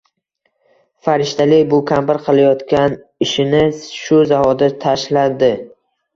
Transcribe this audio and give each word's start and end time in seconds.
farishtali 1.07 1.59
bu 1.73 1.79
kampir 1.91 2.19
qilayotgan 2.29 2.97
ishini 3.27 3.61
shu 3.99 4.21
zahoti 4.35 4.73
tashladi 4.89 5.53